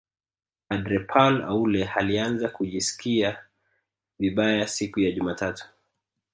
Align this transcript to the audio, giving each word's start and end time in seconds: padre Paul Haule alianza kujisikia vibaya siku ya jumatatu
padre 0.67 0.97
Paul 0.99 1.41
Haule 1.43 1.83
alianza 1.85 2.49
kujisikia 2.49 3.45
vibaya 4.19 4.67
siku 4.67 4.99
ya 4.99 5.11
jumatatu 5.11 5.65